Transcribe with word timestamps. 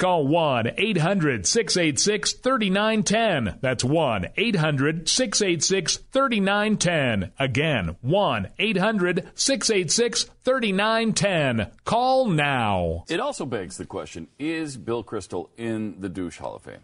call 0.00 0.26
1 0.26 0.72
800 0.76 1.46
686 1.46 2.32
3910. 2.32 3.58
That's 3.60 3.84
1 3.84 4.26
800 4.36 5.08
686 5.08 5.96
3910. 6.10 7.32
Again, 7.38 7.96
1 8.00 8.48
800 8.58 9.30
686 9.34 10.24
3910. 10.42 11.70
Call 11.84 12.26
now. 12.26 13.04
It 13.08 13.20
also 13.20 13.44
begs 13.46 13.76
the 13.76 13.86
question 13.86 14.28
is 14.38 14.76
Bill 14.76 15.04
Kristol 15.04 15.50
in 15.56 16.00
the 16.00 16.08
douche 16.08 16.38
Hall 16.38 16.56
of 16.56 16.62
Fame? 16.62 16.80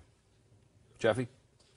Jeffy? 0.99 1.27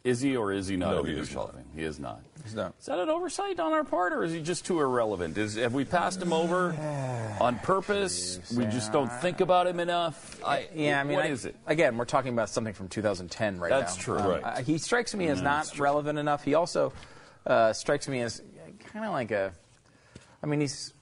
Is 0.03 0.21
he 0.21 0.37
or 0.37 0.53
is 0.53 0.67
he 0.67 0.77
not 0.77 0.91
No, 0.91 0.99
in 1.01 1.07
he 1.07 1.11
is 1.19 1.35
not. 1.35 1.49
of 1.49 1.55
He 1.75 1.83
is 1.83 1.99
not. 1.99 2.21
He's 2.43 2.55
not. 2.55 2.73
Is 2.79 2.85
that 2.85 2.99
an 2.99 3.09
oversight 3.09 3.59
on 3.59 3.73
our 3.73 3.83
part, 3.83 4.13
or 4.13 4.23
is 4.23 4.31
he 4.31 4.41
just 4.41 4.65
too 4.65 4.79
irrelevant? 4.79 5.37
Is 5.37 5.55
have 5.55 5.73
we 5.73 5.83
passed 5.83 6.21
him 6.21 6.31
over 6.31 6.71
on 7.41 7.59
purpose? 7.59 8.39
We 8.55 8.63
just 8.65 8.93
don't 8.93 9.11
think 9.11 9.41
about 9.41 9.67
him 9.67 9.79
enough. 9.81 10.39
I, 10.43 10.69
Yeah, 10.73 11.01
I 11.01 11.03
mean, 11.03 11.17
what 11.17 11.25
I- 11.25 11.29
is 11.29 11.43
it? 11.45 11.55
Again, 11.67 11.97
we're 11.97 12.05
talking 12.05 12.31
about 12.31 12.47
something 12.49 12.73
from 12.73 12.87
2010 12.87 13.59
right 13.59 13.69
That's 13.69 13.97
now. 13.97 14.01
true. 14.03 14.19
Um, 14.19 14.27
Right. 14.29 14.43
uh, 14.43 14.61
he 14.61 14.77
strikes 14.77 15.13
me 15.13 15.27
as 15.27 15.41
not 15.41 15.77
relevant 15.77 16.17
enough. 16.17 16.45
He 16.45 16.53
also 16.53 16.93
uh, 17.45 17.73
strikes 17.73 18.07
me 18.07 18.21
as 18.21 18.41
kind 18.93 19.05
of 19.05 19.11
like 19.11 19.31
a. 19.31 19.51
I 20.41 20.45
mean, 20.45 20.61
he's. 20.61 20.93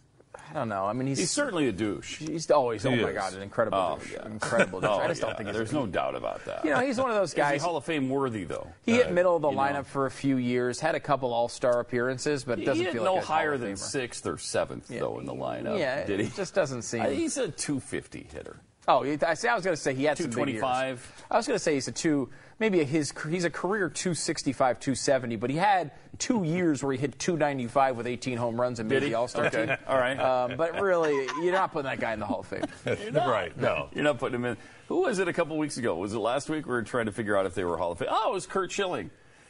I 0.49 0.53
don't 0.53 0.69
know. 0.69 0.85
I 0.85 0.93
mean, 0.93 1.07
he's. 1.07 1.17
He's 1.19 1.31
certainly 1.31 1.67
a 1.67 1.71
douche. 1.71 2.17
He's 2.17 2.49
always. 2.49 2.85
Oh 2.85 2.91
He 2.91 3.01
my. 3.03 3.11
God, 3.11 3.33
an 3.33 3.41
incredible 3.41 3.77
Oh, 3.77 3.97
douche. 3.99 4.13
yeah. 4.13 4.25
Incredible 4.25 4.79
douche. 4.79 4.89
Oh, 4.91 4.99
I 4.99 5.07
just 5.07 5.21
yeah, 5.21 5.27
don't 5.27 5.37
think 5.37 5.51
there's 5.51 5.73
no 5.73 5.85
doubt 5.85 6.15
about 6.15 6.43
that. 6.45 6.63
You 6.63 6.71
know, 6.71 6.79
he's 6.79 6.97
one 6.97 7.09
of 7.09 7.15
those 7.15 7.29
is 7.33 7.35
guys. 7.35 7.61
he 7.61 7.65
Hall 7.65 7.75
of 7.77 7.83
Fame 7.85 8.09
worthy 8.09 8.45
though? 8.45 8.67
He 8.85 8.93
hit 8.93 9.11
middle 9.11 9.35
of 9.35 9.41
the 9.41 9.49
you 9.49 9.55
know. 9.55 9.61
lineup 9.61 9.85
for 9.85 10.05
a 10.05 10.11
few 10.11 10.37
years, 10.37 10.79
had 10.79 10.95
a 10.95 10.99
couple 10.99 11.33
All 11.33 11.49
Star 11.49 11.79
appearances, 11.79 12.43
but 12.45 12.63
doesn't 12.63 12.91
feel 12.91 13.03
no 13.03 13.15
like 13.15 13.25
Hall 13.25 13.35
higher 13.37 13.57
than 13.57 13.75
sixth 13.75 14.25
or 14.25 14.37
seventh 14.37 14.89
Yeah. 14.89 15.01
though 15.01 15.19
in 15.19 15.25
the 15.25 15.33
lineup. 15.35 15.77
Yeah, 15.79 16.05
did 16.05 16.19
he? 16.21 16.27
it 16.27 16.35
just 16.35 16.53
doesn't 16.53 16.83
seem. 16.83 17.01
I- 17.01 17.09
he's 17.13 17.37
a 17.37 17.49
250 17.49 18.27
hitter. 18.31 18.57
Oh, 18.89 19.03
I 19.03 19.33
see. 19.33 19.47
I 19.49 19.55
was 19.55 19.65
going 19.65 19.75
to 19.75 19.81
say 19.81 19.93
he 19.93 20.05
had 20.05 20.17
some 20.17 20.27
big 20.29 20.47
years. 20.47 20.61
225. 20.61 21.25
I 21.29 21.35
was 21.37 21.45
going 21.45 21.55
to 21.55 21.63
say 21.63 21.73
he's 21.73 21.89
a 21.89 21.91
two, 21.91 22.29
maybe 22.57 22.79
a 22.79 22.85
his 22.85 23.13
he's 23.29 23.43
a 23.43 23.49
career 23.49 23.89
265, 23.89 24.79
270, 24.79 25.35
but 25.35 25.49
he 25.49 25.57
had 25.57 25.91
two 26.19 26.43
years 26.45 26.81
where 26.81 26.93
he 26.93 26.97
hit 26.97 27.19
295 27.19 27.97
with 27.97 28.07
18 28.07 28.37
home 28.37 28.59
runs 28.59 28.79
and 28.79 28.87
made 28.89 29.03
the 29.03 29.13
All 29.15 29.27
Star 29.27 29.47
Okay. 29.47 29.65
team. 29.65 29.75
All 29.87 29.97
right. 29.97 30.17
Um, 30.17 30.55
but 30.55 30.79
really, 30.79 31.13
you're 31.43 31.51
not 31.51 31.73
putting 31.73 31.89
that 31.89 31.99
guy 31.99 32.13
in 32.13 32.19
the 32.19 32.25
Hall 32.25 32.39
of 32.39 32.47
Fame. 32.47 32.63
you're 32.85 33.11
right. 33.11 33.55
No. 33.57 33.89
You're 33.93 34.05
not 34.05 34.19
putting 34.19 34.35
him 34.35 34.45
in. 34.45 34.57
Who 34.87 35.01
was 35.01 35.19
it 35.19 35.27
a 35.27 35.33
couple 35.33 35.57
weeks 35.57 35.75
ago? 35.77 35.95
Was 35.97 36.13
it 36.13 36.19
last 36.19 36.49
week? 36.49 36.65
We 36.65 36.71
were 36.71 36.81
trying 36.83 37.07
to 37.07 37.11
figure 37.11 37.37
out 37.37 37.45
if 37.45 37.55
they 37.55 37.65
were 37.65 37.75
Hall 37.77 37.91
of 37.91 37.99
Fame. 37.99 38.07
Oh, 38.09 38.31
it 38.31 38.33
was 38.35 38.45
Curt 38.47 38.71
Schilling. 38.71 39.09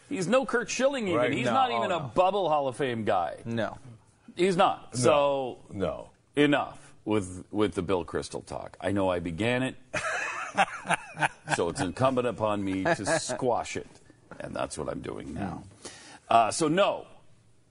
He's 0.10 0.28
no 0.28 0.46
Curt 0.48 0.68
Schilling 0.72 1.08
even. 1.10 1.20
Right. 1.20 1.32
He's 1.34 1.46
No, 1.46 1.54
not 1.54 1.70
even 1.72 1.92
oh, 1.92 1.98
a 1.98 2.00
bubble 2.00 2.50
Hall 2.50 2.68
of 2.68 2.76
Fame 2.76 3.04
guy. 3.04 3.36
No. 3.46 3.78
He's 4.36 4.58
not. 4.58 4.98
So 4.98 5.60
No. 5.72 6.10
enough 6.36 6.87
with 7.08 7.46
with 7.52 7.74
the 7.74 7.82
Bill 7.82 8.04
Kristol 8.04 8.46
talk. 8.46 8.78
I 8.82 8.92
know 8.92 9.10
I 9.10 9.20
began 9.20 9.64
it, 9.64 9.76
so 11.56 11.70
it's 11.70 11.80
incumbent 11.80 12.28
upon 12.28 12.64
me 12.64 12.84
to 12.84 13.20
squash 13.20 13.78
it, 13.78 13.88
and 14.40 14.54
that's 14.54 14.78
what 14.78 14.90
I'm 14.90 15.00
doing 15.00 15.34
now. 15.34 15.64
Uh, 16.30 16.52
so 16.52 16.68
no 16.68 17.08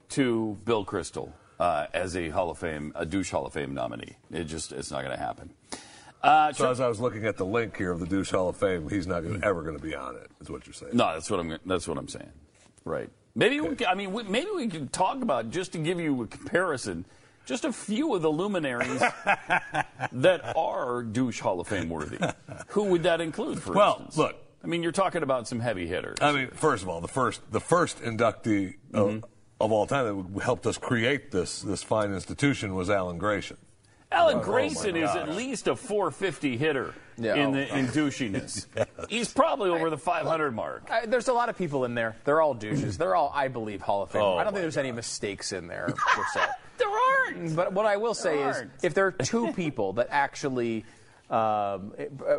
to 0.08 0.56
Bill 0.64 0.86
Kristol 0.86 1.32
uh, 1.60 1.86
as 1.92 2.16
a 2.16 2.30
Hall 2.30 2.50
of 2.50 2.58
Fame, 2.58 2.92
a 2.96 3.04
douche 3.04 3.30
Hall 3.30 3.44
of 3.44 3.52
Fame 3.52 3.74
nominee. 3.74 4.16
It 4.32 4.44
just 4.44 4.72
it's 4.72 4.90
not 4.90 5.04
going 5.04 5.14
to 5.14 5.22
happen. 5.22 5.50
Uh, 6.22 6.52
So 6.54 6.70
as 6.70 6.80
I 6.80 6.88
was 6.88 6.98
looking 6.98 7.26
at 7.26 7.36
the 7.36 7.44
link 7.44 7.76
here 7.76 7.92
of 7.92 8.00
the 8.00 8.06
Douche 8.06 8.30
Hall 8.30 8.48
of 8.48 8.56
Fame, 8.56 8.88
he's 8.88 9.06
not 9.06 9.22
gonna, 9.22 9.38
ever 9.42 9.62
going 9.62 9.76
to 9.76 9.82
be 9.82 9.94
on 9.94 10.16
it. 10.16 10.30
Is 10.40 10.48
what 10.48 10.66
you're 10.66 10.72
saying? 10.72 10.96
No, 10.96 11.12
that's 11.12 11.30
what 11.30 11.40
I'm. 11.40 11.58
That's 11.66 11.86
what 11.86 11.98
I'm 11.98 12.08
saying. 12.08 12.32
Right. 12.86 13.10
Maybe 13.34 13.60
we. 13.60 13.76
Can, 13.76 13.86
I 13.86 13.94
mean, 13.94 14.14
we, 14.14 14.22
maybe 14.22 14.48
we 14.56 14.66
can 14.68 14.88
talk 14.88 15.20
about 15.20 15.50
just 15.50 15.72
to 15.72 15.78
give 15.78 16.00
you 16.00 16.22
a 16.22 16.26
comparison. 16.26 17.04
Just 17.46 17.64
a 17.64 17.72
few 17.72 18.14
of 18.14 18.22
the 18.22 18.28
luminaries 18.30 19.00
that 20.12 20.52
are 20.56 21.02
douche 21.02 21.40
Hall 21.40 21.60
of 21.60 21.68
Fame 21.68 21.88
worthy. 21.88 22.18
Who 22.68 22.84
would 22.84 23.04
that 23.04 23.20
include? 23.20 23.62
For 23.62 23.72
Well, 23.72 23.92
instance, 23.94 24.16
look. 24.18 24.36
I 24.64 24.66
mean, 24.66 24.82
you're 24.82 24.92
talking 24.92 25.22
about 25.22 25.46
some 25.46 25.60
heavy 25.60 25.86
hitters. 25.86 26.18
I 26.20 26.32
mean, 26.32 26.48
first 26.50 26.82
of 26.82 26.88
all, 26.88 27.00
the 27.00 27.08
first 27.08 27.40
the 27.52 27.60
first 27.60 28.00
inductee 28.02 28.74
Mm-hmm. 28.92 28.96
of, 29.18 29.24
of 29.60 29.72
all 29.72 29.86
time 29.86 30.32
that 30.34 30.42
helped 30.42 30.66
us 30.66 30.76
create 30.78 31.30
this 31.30 31.60
this 31.62 31.82
fine 31.82 32.12
institution 32.12 32.74
was 32.74 32.90
Alan 32.90 33.18
Grayson. 33.18 33.56
Alan 34.12 34.36
Oh, 34.38 34.40
Grayson 34.40 34.94
my 34.94 35.00
is 35.00 35.10
at 35.16 35.30
least 35.30 35.66
a 35.66 35.74
450 35.76 36.56
hitter 36.56 36.94
Yeah. 37.18 37.34
in 37.36 37.52
the 37.52 37.76
in 37.78 37.86
douchiness. 37.88 38.66
He's 39.08 39.32
probably 39.32 39.68
over 39.70 39.90
the 39.90 39.98
500 39.98 40.52
mark. 40.54 40.88
I, 40.90 41.06
there's 41.06 41.26
a 41.28 41.32
lot 41.32 41.48
of 41.48 41.58
people 41.58 41.84
in 41.84 41.94
there. 41.94 42.16
They're 42.24 42.40
all 42.40 42.54
douches. 42.54 42.96
They're 42.98 43.16
all, 43.16 43.32
I 43.34 43.48
believe, 43.48 43.82
Hall 43.82 44.02
of 44.02 44.10
Fame. 44.10 44.22
Oh, 44.22 44.36
I 44.36 44.44
don't 44.44 44.52
think 44.52 44.56
my 44.58 44.60
there's 44.62 44.76
any 44.76 44.92
mistakes 44.92 45.52
in 45.52 45.66
there 45.68 45.86
per 45.96 46.22
se. 46.34 46.40
There 46.78 46.88
aren't. 47.26 47.56
But 47.56 47.72
what 47.72 47.86
I 47.86 47.96
will 47.96 48.14
say 48.14 48.36
There 48.38 48.50
is, 48.50 48.56
aren't. 48.56 48.70
if 48.82 48.94
there 48.94 49.06
are 49.06 49.12
two 49.12 49.52
people 49.56 49.94
that 49.94 50.08
actually 50.10 50.84
um, 51.30 51.92
uh, 51.98 52.38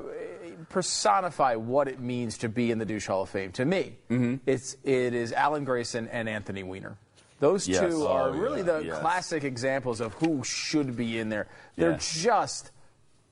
personify 0.70 1.56
what 1.56 1.88
it 1.88 2.00
means 2.00 2.38
to 2.40 2.50
be 2.50 2.72
in 2.72 2.80
the 2.80 2.86
douche 2.86 3.08
Hall 3.08 3.24
of 3.24 3.30
Fame, 3.30 3.52
to 3.54 3.66
me, 3.66 3.96
Mm-hmm. 4.10 4.36
it's 4.46 4.76
it 4.84 5.14
is 5.14 5.34
Alan 5.34 5.64
Grayson 5.66 6.08
and 6.08 6.30
Anthony 6.30 6.64
Weiner. 6.64 6.98
Those 7.40 7.68
Yes. 7.68 7.82
two 7.82 8.08
are 8.08 8.30
Oh, 8.30 8.32
really 8.32 8.60
yeah. 8.60 8.80
the 8.80 8.80
Yes. 8.86 9.00
classic 9.00 9.44
examples 9.44 10.02
of 10.02 10.14
who 10.16 10.44
should 10.44 10.96
be 10.98 11.20
in 11.20 11.30
there. 11.30 11.48
They're 11.76 11.92
Yes. 11.92 12.14
just 12.22 12.72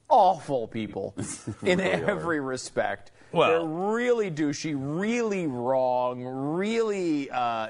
awful 0.10 0.68
people 0.68 1.16
in 1.64 1.80
every 1.80 2.40
respect. 2.40 3.12
Well- 3.32 3.50
They're 3.50 3.94
really 3.96 4.30
douchey, 4.32 4.76
really 4.78 5.48
wrong, 5.48 6.24
really 6.24 7.30
uh, 7.32 7.70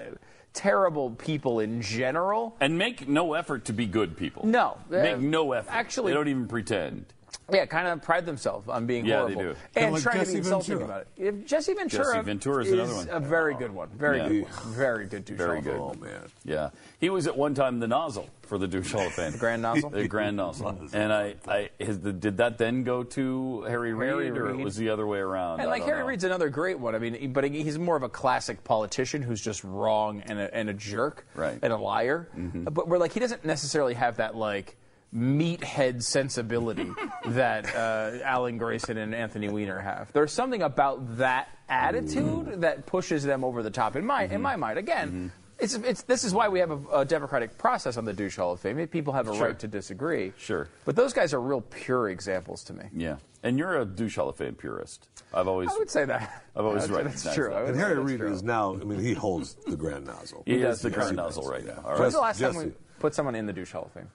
terrible 0.56 1.12
people 1.12 1.60
in 1.60 1.82
general. 1.82 2.56
And 2.60 2.78
make 2.78 3.08
no 3.08 3.34
effort 3.34 3.66
to 3.66 3.74
be 3.74 3.86
good 3.86 4.18
people. 4.18 4.46
No. 4.48 4.78
Make 4.90 5.18
Uh, 5.18 5.20
no 5.20 5.52
effort. 5.52 5.72
actually- 5.72 6.12
they 6.12 6.16
don't 6.18 6.28
even 6.30 6.48
pretend. 6.48 7.06
Yeah, 7.52 7.66
kind 7.68 7.88
of 7.88 8.02
pride 8.02 8.26
themselves 8.26 8.68
on 8.68 8.88
being 8.88 9.06
Yeah, 9.06 9.26
they 9.26 9.34
horrible 9.34 9.54
do. 9.54 9.56
and 9.76 9.94
like 9.94 10.02
trying 10.02 10.26
to 10.26 10.32
be 10.32 10.38
insulting 10.40 10.80
Ventura. 10.80 10.86
about 10.86 11.08
it. 11.18 11.24
If 11.28 11.46
Jesse 11.46 11.74
Ventura, 11.76 12.04
Jesse 12.06 12.22
Ventura 12.26 12.64
is 12.66 12.72
another 12.72 12.96
one. 12.96 13.10
a 13.10 13.20
very 13.20 13.54
good 13.54 13.72
one. 13.72 13.90
Very 13.90 14.18
Yeah. 14.18 14.28
good 14.30 14.42
one. 14.44 14.52
Very 14.74 15.06
good 15.06 15.26
douche. 15.26 15.38
Very 15.38 15.62
good. 15.62 15.76
Oh 15.76 15.94
man. 16.00 16.22
Yeah, 16.44 16.70
he 17.00 17.10
was 17.12 17.28
at 17.28 17.38
one 17.38 17.54
time 17.54 17.80
the 17.80 17.88
nozzle 17.88 18.30
for 18.42 18.58
the 18.58 18.68
douche 18.68 18.92
Hall 18.92 19.06
of 19.06 19.14
Fame. 19.14 19.32
the 19.32 19.38
Grand 19.38 19.62
Nozzle? 19.62 19.90
The 19.92 20.08
grand 20.08 20.38
nozzle. 20.38 20.78
And 20.94 21.12
I, 21.14 21.36
I 21.48 21.70
his, 21.80 22.00
the, 22.00 22.14
did 22.14 22.38
that 22.38 22.58
then 22.58 22.84
go 22.84 23.04
to 23.04 23.62
Harry, 23.64 23.90
Harry 23.92 24.30
Reid, 24.30 24.38
or 24.38 24.50
it 24.50 24.58
was 24.58 24.76
the 24.76 24.90
other 24.90 25.06
way 25.08 25.20
around? 25.20 25.60
And 25.60 25.64
I 25.64 25.72
like 25.72 25.82
don't 25.82 25.90
Harry 25.90 26.02
know. 26.02 26.08
Reid's 26.08 26.24
another 26.24 26.50
great 26.50 26.80
one. 26.80 26.96
I 26.96 27.00
mean, 27.00 27.14
he- 27.14 27.28
but 27.28 27.44
he's 27.44 27.78
more 27.78 27.96
of 27.96 28.04
a 28.04 28.10
classic 28.10 28.64
politician 28.64 29.22
who's 29.22 29.42
just 29.42 29.64
wrong 29.64 30.22
and 30.28 30.40
a, 30.40 30.54
and 30.56 30.70
a 30.70 30.74
jerk 30.74 31.26
Right. 31.36 31.58
and 31.62 31.72
a 31.74 31.78
liar. 31.78 32.28
Mm-hmm. 32.36 32.64
But 32.66 32.88
we're 32.88 32.98
like 32.98 33.14
he 33.14 33.20
doesn't 33.20 33.46
necessarily 33.46 33.94
have 33.96 34.18
that 34.18 34.36
like 34.36 34.76
meathead 35.16 36.04
sensibility 36.04 36.92
that 37.28 37.74
uh, 37.76 38.24
Alan 38.24 38.58
Grayson 38.58 38.98
and 38.98 39.16
Anthony 39.16 39.50
Weiner 39.50 39.80
have. 39.80 40.12
There's 40.12 40.32
something 40.34 40.62
about 40.62 41.18
that 41.18 41.50
attitude 41.70 42.62
that 42.62 42.86
pushes 42.86 43.24
them 43.24 43.44
over 43.44 43.64
the 43.64 43.72
top. 43.72 43.96
In 43.96 44.06
my 44.06 44.24
in 44.24 44.42
my 44.42 44.56
mind, 44.56 44.78
again. 44.78 45.32
It's, 45.58 45.74
it's, 45.74 46.02
this 46.02 46.26
is 46.26 46.34
why 46.34 46.50
we 46.50 46.60
have 46.60 46.72
a, 46.72 47.00
a 47.00 47.06
democratic 47.06 47.58
process 47.58 47.96
on 47.96 48.04
the 48.04 48.12
douche 48.12 48.36
Hall 48.36 48.52
of 48.52 48.60
Fame. 48.60 48.86
People 48.88 49.14
have 49.14 49.30
a 49.30 49.34
Sure. 49.34 49.48
right 49.48 49.60
to 49.60 49.70
disagree. 49.70 50.34
Sure. 50.38 50.68
But 50.84 50.98
those 50.98 51.14
guys 51.14 51.34
are 51.34 51.40
real 51.40 51.62
pure 51.62 52.10
examples 52.10 52.66
to 52.66 52.74
me. 52.74 52.84
Yeah, 52.94 53.20
and 53.42 53.58
you're 53.58 53.80
a 53.80 53.86
douche 53.86 54.18
Hall 54.18 54.28
of 54.28 54.36
Fame 54.36 54.56
purist. 54.56 55.08
I've 55.34 55.48
always. 55.48 55.70
I 55.72 55.78
would 55.78 55.90
say 55.90 56.04
that. 56.04 56.44
I've 56.58 56.66
always 56.66 56.90
right. 56.90 57.06
That's 57.06 57.34
true. 57.34 57.52
that. 57.52 57.68
And 57.68 57.78
Harry 57.78 57.98
Reid 57.98 58.20
is 58.20 58.44
now. 58.44 58.74
I 58.74 58.84
mean, 58.84 59.00
he 59.00 59.14
holds 59.14 59.56
the 59.66 59.78
grand 59.78 60.06
nozzle. 60.06 60.44
He 60.46 60.58
does, 60.58 60.78
is 60.78 60.82
the 60.82 60.90
grand 60.90 61.16
nozzle 61.16 61.44
does, 61.44 61.52
right 61.52 61.66
yeah. 61.66 61.76
now. 61.76 61.84
All 61.86 62.00
When's 62.00 62.14
the 62.16 62.20
last 62.20 62.42
time 62.42 62.56
we 62.58 62.74
put 63.00 63.16
someone 63.16 63.36
in 63.36 63.46
the 63.46 63.54
douche 63.54 63.72
Hall 63.72 63.86
of 63.86 63.92
Fame? 63.94 64.10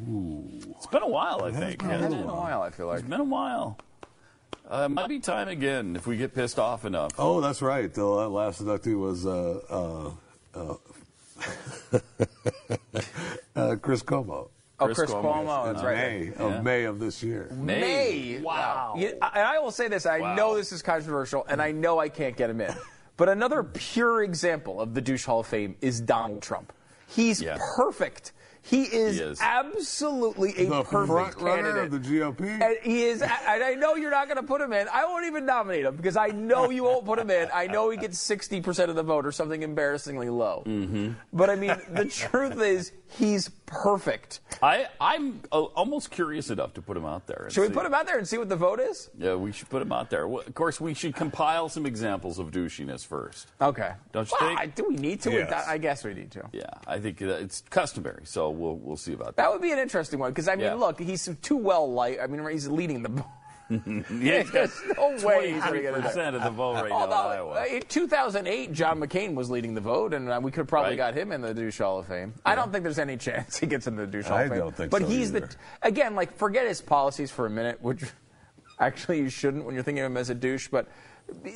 It's 0.00 0.86
been 0.86 1.02
a 1.02 1.08
while, 1.08 1.44
I 1.44 1.50
think. 1.52 1.74
It's 1.74 1.84
hasn't 1.84 2.10
been 2.12 2.22
a 2.28 2.34
while, 2.34 2.62
I 2.62 2.70
feel 2.70 2.86
like. 2.86 3.00
It's 3.00 3.08
been 3.08 3.20
a 3.20 3.24
while. 3.24 3.78
Uh, 4.68 4.88
might 4.88 5.08
be 5.08 5.18
time 5.18 5.48
again 5.48 5.96
if 5.96 6.06
we 6.06 6.16
get 6.16 6.34
pissed 6.34 6.58
off 6.58 6.84
enough. 6.84 7.12
Oh, 7.18 7.40
that's 7.40 7.60
right. 7.60 7.92
The 7.92 8.04
last 8.04 8.62
inductee 8.64 8.98
was 8.98 9.26
uh, 9.26 9.60
uh, 9.68 10.10
uh, 10.54 11.98
uh, 13.56 13.76
Chris 13.76 14.02
Cuomo. 14.02 14.48
Oh, 14.80 14.86
Chris 14.94 15.10
Cuomo, 15.10 15.66
that's 15.66 15.84
right. 15.84 15.96
May 15.96 16.32
of 16.44 16.64
May 16.64 16.84
of 16.84 16.98
this 16.98 17.22
year. 17.22 17.48
May. 17.52 18.40
Wow. 18.40 18.94
You- 18.96 19.10
and 19.10 19.20
I 19.22 19.58
will 19.58 19.70
say 19.70 19.88
this 19.88 20.06
I 20.06 20.20
Wow. 20.20 20.34
know 20.34 20.56
this 20.56 20.72
is 20.72 20.82
controversial, 20.82 21.44
and 21.48 21.60
I 21.62 21.70
know 21.72 21.98
I 21.98 22.08
can't 22.08 22.36
get 22.36 22.48
him 22.50 22.60
in. 22.60 22.74
But 23.18 23.28
another 23.28 23.62
pure 23.62 24.22
example 24.22 24.80
of 24.80 24.94
the 24.94 25.00
douche 25.00 25.24
Hall 25.26 25.40
of 25.40 25.46
Fame 25.46 25.76
is 25.82 26.00
Donald 26.00 26.42
Trump. 26.42 26.72
He's 27.06 27.42
Yeah. 27.42 27.58
perfect. 27.76 28.32
He 28.64 28.82
is, 28.84 29.16
He 29.16 29.22
is. 29.22 29.40
absolutely 29.40 30.50
a 30.56 30.66
The 30.68 30.82
perfect 30.84 31.08
front 31.10 31.36
runner 31.40 31.72
candidate. 31.72 31.92
of 31.94 32.02
the 32.04 32.18
GOP. 32.20 32.60
And 32.62 32.76
he 32.82 33.02
is, 33.04 33.20
and 33.22 33.30
I 33.64 33.74
know 33.74 33.96
you're 33.96 34.10
not 34.10 34.28
going 34.28 34.36
to 34.36 34.42
put 34.44 34.60
him 34.60 34.72
in. 34.72 34.86
I 34.88 35.04
won't 35.04 35.26
even 35.26 35.44
nominate 35.46 35.84
him 35.84 35.96
because 35.96 36.16
I 36.16 36.28
know 36.28 36.70
you 36.70 36.84
won't 36.84 37.04
put 37.04 37.18
him 37.18 37.30
in. 37.30 37.48
I 37.52 37.66
know 37.66 37.90
he 37.90 37.96
gets 37.96 38.18
60% 38.26 38.88
of 38.88 38.94
the 38.94 39.02
vote 39.02 39.26
or 39.26 39.32
something 39.32 39.62
embarrassingly 39.62 40.28
low. 40.28 40.62
Mm-hmm. 40.66 41.12
But 41.32 41.50
I 41.50 41.56
mean, 41.56 41.76
the 41.90 42.04
truth 42.04 42.60
is, 42.60 42.92
he's 43.18 43.48
perfect. 43.66 44.40
I, 44.62 44.86
I'm 45.00 45.40
uh, 45.50 45.62
almost 45.62 46.10
curious 46.10 46.50
enough 46.50 46.74
to 46.74 46.82
put 46.82 46.96
him 46.96 47.04
out 47.04 47.26
there. 47.26 47.48
Should 47.50 47.62
we 47.62 47.66
see. 47.68 47.72
put 47.74 47.84
him 47.86 47.94
out 47.94 48.06
there 48.06 48.18
and 48.18 48.28
see 48.28 48.38
what 48.38 48.48
the 48.48 48.56
vote 48.56 48.80
is? 48.80 49.10
Yeah, 49.18 49.34
we 49.34 49.50
should 49.52 49.68
put 49.70 49.82
him 49.82 49.90
out 49.92 50.08
there. 50.10 50.28
Well, 50.28 50.44
of 50.46 50.54
course, 50.54 50.80
we 50.80 50.94
should 50.94 51.14
compile 51.16 51.68
some 51.68 51.84
examples 51.86 52.38
of 52.38 52.50
douchiness 52.52 53.04
first. 53.04 53.48
Okay. 53.60 53.92
Don't 54.12 54.30
you 54.30 54.36
Well, 54.40 54.48
think? 54.50 54.60
I- 54.60 54.66
Do 54.66 54.86
we 54.88 54.94
need 54.96 55.20
to? 55.22 55.32
Yes. 55.32 55.66
I 55.66 55.78
guess 55.78 56.04
we 56.04 56.14
need 56.14 56.30
to. 56.32 56.48
Yeah, 56.52 56.64
I 56.86 56.98
think 57.00 57.20
it's 57.20 57.62
customary, 57.70 58.22
so 58.24 58.50
we'll 58.52 58.76
we'll 58.76 58.96
see 58.96 59.12
about 59.14 59.28
that. 59.28 59.36
That 59.36 59.52
would 59.52 59.62
be 59.62 59.72
an 59.72 59.78
interesting 59.78 60.18
one 60.18 60.30
because 60.30 60.48
I 60.48 60.54
mean, 60.56 60.66
Yeah. 60.66 60.74
look, 60.74 61.00
he's 61.00 61.28
too 61.42 61.56
well 61.56 61.90
light. 61.92 62.18
I 62.22 62.26
mean, 62.26 62.46
he's 62.50 62.68
leading 62.68 63.02
the. 63.02 63.24
yeah, 64.20 64.42
There's 64.52 64.78
no 64.98 65.16
way 65.26 65.52
he's 65.52 65.62
going 65.62 65.74
to 65.76 65.80
get 65.82 65.94
percent 65.94 66.36
of 66.36 66.42
the 66.42 66.50
vote 66.50 66.74
right 66.74 66.88
now 66.90 67.04
in 67.04 67.10
Although 67.12 67.14
Iowa. 67.30 67.60
uh, 67.62 67.64
in 67.76 67.82
2008, 67.88 68.72
John 68.72 69.00
McCain 69.00 69.34
was 69.34 69.48
leading 69.50 69.72
the 69.74 69.80
vote, 69.80 70.12
and 70.12 70.28
uh, 70.28 70.38
we 70.42 70.50
could 70.50 70.58
have 70.58 70.66
probably 70.66 70.90
Right. 70.90 70.96
got 70.98 71.14
him 71.14 71.32
in 71.32 71.40
the 71.40 71.54
douche 71.54 71.78
Hall 71.78 71.98
of 72.00 72.06
Fame. 72.06 72.34
I 72.44 72.54
don't 72.54 72.70
think 72.70 72.82
there's 72.82 72.98
any 72.98 73.16
chance 73.16 73.56
he 73.58 73.66
gets 73.66 73.86
in 73.86 73.96
the 73.96 74.06
douche 74.06 74.26
Hall 74.26 74.36
I 74.36 74.42
of 74.42 74.48
Fame. 74.50 74.56
I 74.58 74.60
don't 74.60 74.76
think 74.76 74.90
but 74.90 75.02
so 75.02 75.08
he's 75.08 75.30
either. 75.34 75.46
the 75.46 75.56
again, 75.82 76.14
like 76.14 76.36
forget 76.36 76.66
his 76.66 76.82
policies 76.82 77.30
for 77.30 77.46
a 77.46 77.50
minute, 77.50 77.80
which 77.80 78.02
actually 78.78 79.20
you 79.20 79.30
shouldn't 79.30 79.64
when 79.64 79.74
you're 79.74 79.84
thinking 79.84 80.04
of 80.04 80.10
him 80.10 80.16
as 80.18 80.28
a 80.30 80.34
douche, 80.34 80.68
but. 80.68 80.86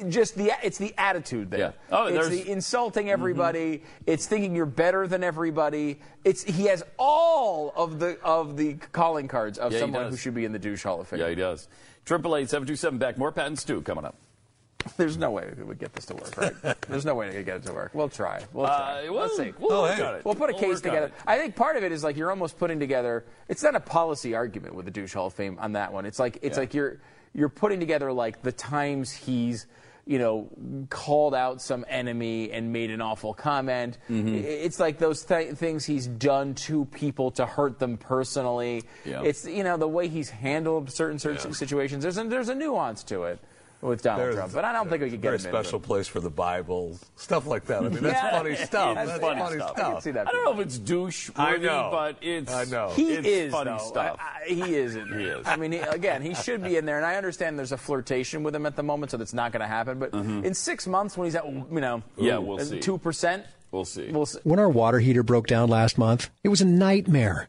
Just 0.08 0.37
the 0.37 0.52
it's 0.62 0.78
the 0.78 0.94
attitude 0.99 1.50
there. 1.50 1.61
Yeah. 1.61 1.73
Oh, 1.90 2.06
it's 2.06 2.14
there's- 2.28 2.44
the 2.44 2.50
insulting 2.50 3.11
everybody. 3.11 3.82
It's 4.06 4.26
thinking 4.26 4.55
you're 4.55 4.67
better 4.67 5.06
than 5.06 5.23
everybody. 5.25 6.00
It's 6.25 6.43
he 6.44 6.64
has 6.67 6.82
all 6.99 7.73
of 7.76 7.99
the 7.99 8.19
of 8.23 8.56
the 8.56 8.75
calling 8.93 9.28
cards 9.28 9.58
of 9.58 9.73
Yeah, 9.73 9.81
someone 9.81 10.11
who 10.11 10.17
should 10.17 10.34
be 10.34 10.44
in 10.44 10.52
the 10.52 10.58
douche 10.58 10.82
Hall 10.82 11.00
of 11.00 11.08
Fame. 11.08 11.20
Yeah, 11.20 11.28
he 11.28 11.34
does. 11.34 11.69
Triple 12.05 12.37
eight 12.37 12.49
seven 12.50 12.67
two 12.69 12.76
seven 12.76 12.99
back. 12.99 13.19
More 13.19 13.32
patents 13.32 13.64
too 13.64 13.82
coming 13.82 14.05
up. 14.05 14.17
There's 14.96 15.17
no 15.17 15.32
way 15.32 15.52
we 15.56 15.64
would 15.64 15.81
get 15.81 15.93
this 15.94 16.06
to 16.06 16.14
work, 16.14 16.37
right? 16.37 16.81
There's 16.88 17.05
no 17.05 17.17
way 17.17 17.32
to 17.32 17.43
get 17.43 17.56
it 17.56 17.62
to 17.64 17.73
work. 17.73 17.90
We'll 17.93 18.08
try. 18.08 18.44
We'll 18.52 18.67
try. 18.67 19.06
Uh, 19.08 19.12
well, 19.12 19.23
Let's 19.23 19.37
see. 19.37 19.52
We'll, 19.58 19.73
Oh, 19.73 19.87
hey. 19.87 20.20
We'll 20.23 20.37
put 20.37 20.49
a 20.50 20.52
We'll 20.52 20.62
case 20.62 20.81
together. 20.81 21.11
I 21.26 21.38
think 21.38 21.56
part 21.56 21.76
of 21.76 21.82
it 21.82 21.90
is 21.90 22.05
like 22.05 22.17
you're 22.17 22.31
almost 22.31 22.56
putting 22.56 22.78
together. 22.78 23.25
It's 23.49 23.64
not 23.64 23.75
a 23.75 23.81
policy 23.81 24.37
argument 24.37 24.76
with 24.76 24.84
the 24.84 24.93
douche 24.93 25.14
Hall 25.14 25.26
of 25.26 25.34
Fame 25.34 25.58
on 25.61 25.73
that 25.73 25.93
one. 25.93 26.06
It's 26.06 26.20
like 26.20 26.38
it's 26.43 26.56
Yeah. 26.56 26.61
like 26.61 26.75
you're 26.75 27.00
you're 27.37 27.50
putting 27.50 27.79
together 27.79 28.12
like 28.12 28.43
the 28.43 28.50
times 28.50 29.12
he's 29.12 29.67
you 30.06 30.19
know 30.19 30.49
called 30.88 31.35
out 31.35 31.61
some 31.61 31.85
enemy 31.88 32.50
and 32.50 32.73
made 32.73 32.91
an 32.91 33.00
awful 33.00 33.35
comment. 33.35 33.99
Mm-hmm. 34.09 34.35
It's 34.35 34.81
like 34.81 34.99
those 34.99 35.25
th- 35.25 35.55
things 35.55 35.85
he's 35.85 36.06
done 36.06 36.55
to 36.55 36.87
people 36.87 37.31
to 37.33 37.44
hurt 37.44 37.79
them 37.79 37.99
personally. 37.99 38.85
Yeah. 39.05 39.23
It's 39.23 39.44
you 39.44 39.65
know 39.65 39.77
the 39.77 39.88
way 39.88 40.09
he's 40.09 40.31
handled 40.31 40.91
certain 40.91 41.19
certain 41.19 41.53
situations. 41.53 42.03
There's 42.03 42.19
a, 42.19 42.25
there's 42.25 42.49
a 42.49 42.55
nuance 42.55 43.05
to 43.05 43.25
it 43.25 43.41
with 43.82 44.02
Donald 44.02 44.23
There's 44.23 44.34
Trump, 44.37 44.52
but 44.52 44.64
I 44.64 44.73
don't 44.73 44.88
think 44.88 45.02
we 45.02 45.11
could 45.11 45.20
get 45.23 45.28
very 45.28 45.38
special 45.38 45.78
place 45.78 46.08
for 46.08 46.20
the 46.20 46.31
Bible, 46.31 46.99
stuff 47.17 47.46
like 47.46 47.67
that. 47.67 47.82
I 47.84 47.88
mean, 47.88 48.02
that's 48.02 48.14
Yeah. 48.23 48.31
funny 48.31 48.56
stuff. 48.56 48.94
That's 48.94 49.08
That's, 49.11 49.20
funny 49.20 49.40
funny, 49.40 49.56
stuff. 49.56 49.70
stuff. 49.76 49.87
I 49.88 49.93
can 49.93 50.00
see 50.00 50.11
that. 50.12 50.28
I 50.28 50.32
don't 50.32 50.44
know 50.44 50.61
if 50.61 50.67
it's 50.67 50.78
douche 50.78 51.31
I 51.37 51.52
worthy, 51.52 51.67
know. 51.67 51.88
but 51.93 52.17
it's 52.23 52.52
I 52.52 52.64
know. 52.64 52.90
He 52.90 53.12
it's 53.14 53.26
is 53.28 53.52
funny 53.52 53.70
though. 53.70 53.78
stuff. 53.78 54.17
I- 54.20 54.50
I- 54.50 54.55
he 54.55 54.75
isn't. 54.76 55.19
He 55.19 55.25
is. 55.25 55.46
I 55.46 55.56
mean, 55.56 55.73
he, 55.73 55.78
again, 55.78 56.23
he 56.23 56.34
should 56.34 56.62
be 56.64 56.76
in 56.76 56.87
there, 56.87 56.96
and 56.96 57.05
I 57.06 57.17
understand 57.17 57.58
there's 57.58 57.73
a 57.73 57.76
flirtation 57.78 58.43
with 58.43 58.55
him 58.55 58.64
at 58.67 58.76
the 58.76 58.82
moment, 58.82 59.11
so 59.12 59.17
that's 59.19 59.34
not 59.34 59.52
going 59.52 59.61
to 59.61 59.67
happen. 59.67 59.99
But 59.99 60.14
in 60.14 60.55
six 60.55 60.87
months, 60.87 61.17
when 61.17 61.26
he's 61.26 61.34
at, 61.34 61.44
you 61.46 61.64
know, 61.70 62.02
Mm-hmm. 62.17 62.25
Yeah, 62.25 62.38
we'll 62.38 62.58
see. 62.61 62.81
two 62.81 62.99
percent, 62.99 63.44
We'll 63.73 63.84
see. 63.84 64.11
We'll 64.11 64.26
see. 64.26 64.38
When 64.44 64.58
our 64.58 64.69
water 64.69 65.00
heater 65.00 65.23
broke 65.23 65.46
down 65.49 65.69
last 65.69 65.99
month, 65.99 66.31
it 66.44 66.49
was 66.49 66.61
a 66.61 66.64
nightmare. 66.64 67.49